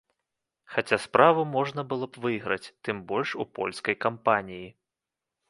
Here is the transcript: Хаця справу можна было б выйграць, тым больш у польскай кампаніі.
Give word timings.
Хаця 0.75 0.97
справу 1.03 1.43
можна 1.57 1.81
было 1.91 2.05
б 2.15 2.23
выйграць, 2.25 2.71
тым 2.89 3.03
больш 3.13 3.29
у 3.45 3.49
польскай 3.61 3.95
кампаніі. 4.09 4.67